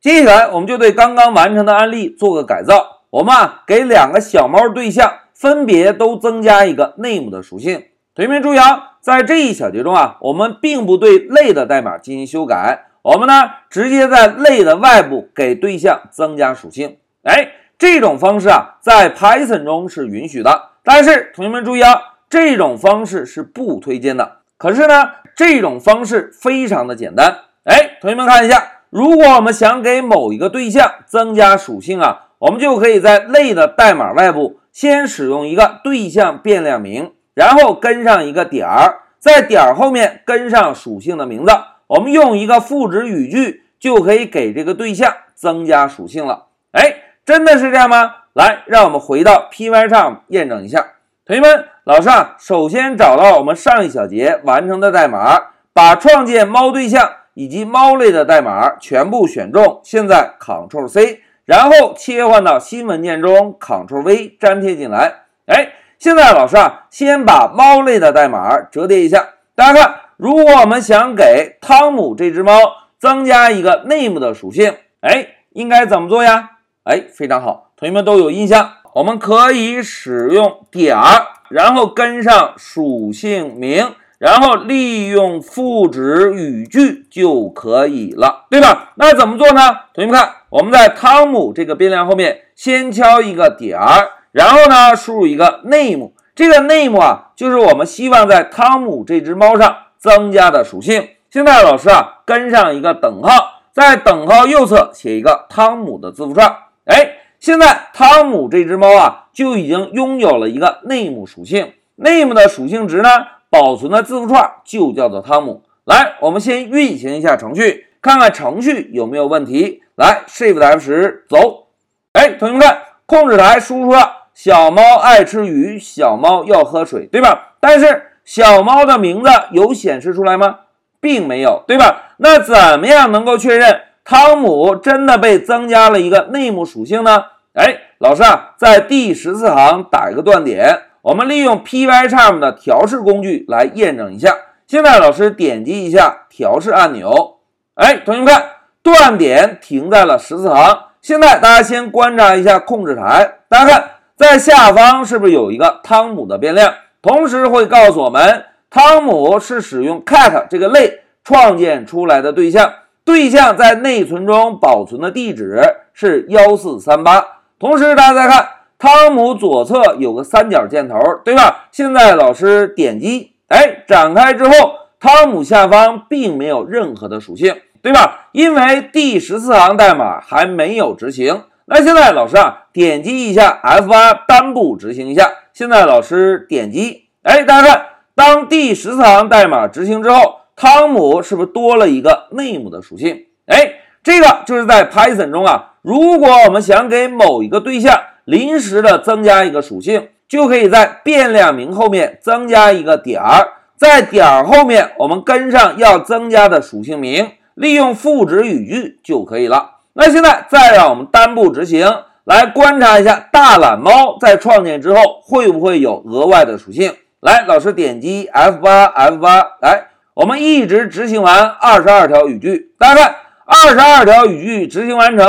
[0.00, 3.00] 接下来我们就对刚刚完成的案例做个改造。
[3.10, 7.84] 我们啊给两个小猫对象分别都增加一个 name 的属性。
[8.14, 16.98] 同学们注意啊，在这一小节中啊，我们并不对类的代码进行修改，我们呢直接在类的外部给对象增加属性。
[17.22, 24.38] 哎，这种方式啊在 Python 中是允许的，但是同学们注意啊，这种方式是不推荐的。
[24.56, 27.38] 可是呢，这种方式非常的简单。
[27.64, 28.74] 哎，同学们看一下。
[28.90, 41.52] 如果我们想给某一个对象增加属性啊，我们就可以在类的代码外部先使用一个对象变量名，然后跟上一个点儿，在点儿后面跟上属性的名字。
[41.88, 46.46] 我们用一个赋值语句就可以给这个对象增加属性了。
[46.72, 46.96] 哎，
[47.26, 48.14] 真的是这样吗？
[48.32, 50.92] 来，让我们回到 Pycharm 验证一下。
[51.26, 55.38] 同学们，老师啊，首先找到我们上一小节完成的代码，
[55.74, 57.10] 把创建猫对象。
[57.38, 65.20] 以及猫类的代码全部选中，现在 Ctrl C，然后切换到新文件中，Ctrl V 粘贴进来。
[65.46, 69.34] 哎，现在老师啊，先把猫类的代码折叠一下。
[69.54, 72.58] 大家看，如果我们想给汤姆这只猫
[72.98, 76.50] 增加一个 name 的属性，哎，应该怎么做呀？
[76.82, 78.72] 哎，非常好，同学们都有印象。
[78.94, 83.94] 我们可以使用点儿，然后跟上属性名。
[84.18, 88.92] 然后利用赋值语句就可以了，对吧？
[88.96, 89.60] 那怎么做呢？
[89.94, 101.10] 同学们看，我们在汤姆这个变量后面先敲一个点儿，然后呢输入一个 name，这个 name 啊就是我们希望在汤姆这只猫上增加的属性。
[101.30, 106.56] 现在老师啊跟上一个等号，在等号右侧写一个汤姆的字符串。
[106.86, 113.08] 哎，现在汤姆这只猫啊就已经拥有了一个 name 属性，name 的属性值呢？
[113.50, 115.62] 保存的字符串就叫做汤姆。
[115.84, 119.82] 来，我们先运行一下程序，看看程序有没有问题。
[119.94, 121.68] 来，Shift F 十走。
[122.12, 122.76] 哎，同学们，
[123.06, 127.54] 控制台输出了小猫爱吃鱼，小猫要喝水，对吧？
[127.58, 130.58] 但是小猫的名字有显示出来吗？
[131.00, 132.14] 并没有，对吧？
[132.18, 137.24] 那怎么样能够确认汤姆真的被增加了一个 name 属性呢？
[137.54, 140.82] 哎，老师啊，在第十四行打一个断点。
[141.02, 144.34] 我们利用 Pycharm 的调试工具来验证一下。
[144.66, 147.38] 现在老师点击一下调试按钮，
[147.74, 148.44] 哎，同学们看，
[148.82, 150.78] 断点停在了十四行。
[151.00, 156.74] 现在大家先观察一下控制台，大家看，在下方是不是有一个汤姆的变量？
[157.00, 162.70] 同时会告诉我们，汤姆是使用 cat 这个类创建出来的对象，
[163.04, 165.62] 对象在内存中保存的地址
[165.94, 167.24] 是幺四三八。
[167.58, 168.48] 同时，大家再看。
[168.78, 171.66] 汤姆左侧有个三角箭头，对吧？
[171.72, 174.52] 现在老师点击，哎，展开之后，
[175.00, 178.28] 汤姆下方并没有任何的属性，对吧？
[178.30, 181.42] 因为第十四行代码还没有执行。
[181.64, 185.28] 那现在老师啊，点击一下 F8 单步执行一下。
[185.52, 193.26] 现在老师点击，哎，大家看，当第十四行代码执行之后，汤姆是不是多了一个 name 的属性？
[193.46, 193.72] 哎，
[194.04, 209.76] 这个就是在 Python 中啊，如果我们想给某一个对象临时的增加一个属性，就可以在变量名后面增加一个点儿，在点儿后面我们跟上要增加的属性名，利用赋值语句就可以了。
[209.94, 211.90] 那现在再让我们单步执行，
[212.24, 216.92] 来观察一下大懒猫在创建之后会不会有额外的属性。
[217.20, 223.16] 来，老师点击 F 八 F 八，来，我们一直执行完二十二条语句，大家看，
[223.46, 225.26] 二十二条语句执行完成。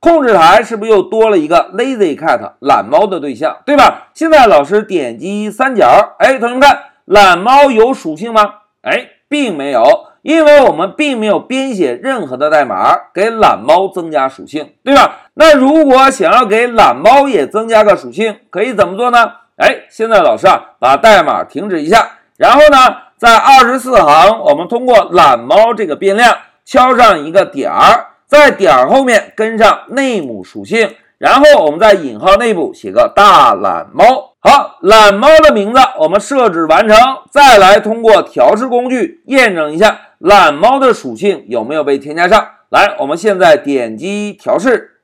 [0.00, 4.08] 控制台是不是又多了一个 lazy cat 懒猫的对象，对吧？
[4.14, 8.54] 现在老师点击三角，哎，同学们看，懒猫有属性吗？
[8.80, 15.16] 哎，并没有，因为我们并没有编写任何的代码给懒猫增加属性，对吧？
[15.34, 19.32] 那如果想要给懒猫也增加个属性，可以怎么做呢？
[19.56, 26.34] 哎，现在老师啊，把代码停止一下，然后呢，在二十四行，我们通过懒猫这个变量
[26.64, 28.06] 敲上一个点儿。
[28.30, 34.36] 在点儿后面跟上 name 属性，然后我们在引号内部写个大懒猫。
[34.38, 36.96] 好，懒猫的名字我们设置完成，
[37.28, 42.94] 再来通过调试工具验证一下懒猫的属性有没有被添加上来。
[43.00, 45.00] 我们现在点击调试，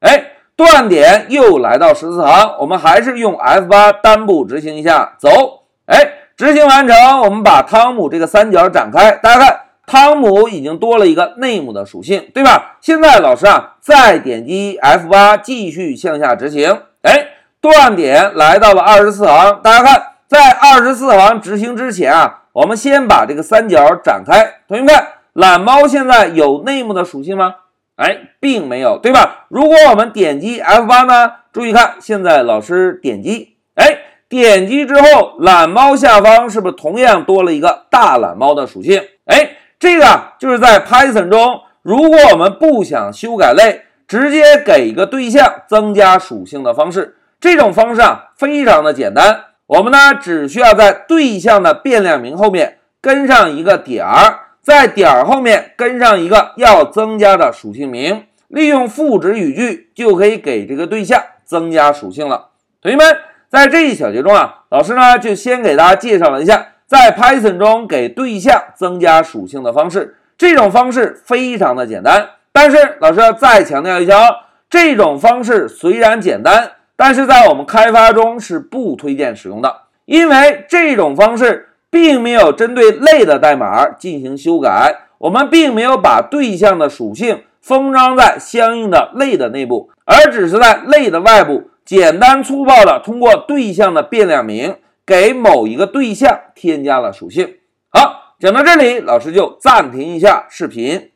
[0.00, 9.59] 哎，断点又来到十四行，我们还是用 F8 单步执行一下，走，哎，执行完成，我们把汤姆这个三角展开，大家看。
[9.90, 12.76] 汤姆已经多了一个 name 的属性，对吧？
[12.80, 17.26] 现在老师啊，再点击 F8 继续向下执行，哎，
[17.60, 19.60] 断点来到了二十四行。
[19.64, 24.60] 大家看，在二十四行执行之前啊，我们先把这个三角展开。
[24.68, 24.94] 同学们，
[25.32, 27.56] 懒猫现在有 name 的属性吗？
[27.96, 29.46] 哎，并没有，对吧？
[29.48, 31.32] 如果我们点击 F8 呢？
[31.52, 33.98] 注意看，现在老师点击，哎，
[34.28, 39.02] 点击之后，懒猫下方是不是同样多了一个大懒猫的属性？
[39.24, 47.16] 哎，这个就是在 Python 中，如果我们不想修改类，直接给一个对象增加属性的方式。
[47.40, 49.44] 这种方式啊，非常的简单。
[49.66, 54.40] 我们呢，只需要在对象的变量名后面跟上一个点儿。
[54.62, 62.50] 在点儿后面跟上一个要增加的属性名，利用赋值语句就可以给这个对象增加属性了。
[62.82, 63.16] 同学们，
[63.48, 70.16] 在这一小节中啊，老师呢就先给大家介绍了一下在 Python 中给对象增加属性的方式。
[70.36, 74.36] 这种方式非常的简单，但是老师要再强调一下哦，
[74.68, 81.68] 这种方式虽然简单，但是在我们开发中是不推荐使用的，因为这种方式。
[81.92, 94.76] 并没有针对类的代码进行修改，我们并没有把对象的属性封装在相应的类的内部，而只是在类的外部简单粗暴的通过对象的变量名
[95.10, 97.56] 给某一个对象添加了属性。
[97.88, 101.09] 好，讲到这里，老师就暂停一下视频。